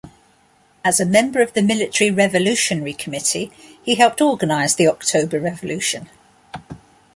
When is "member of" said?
1.05-1.53